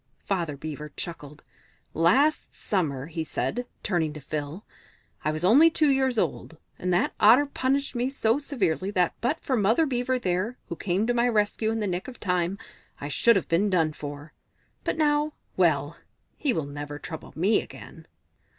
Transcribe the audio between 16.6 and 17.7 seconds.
never trouble me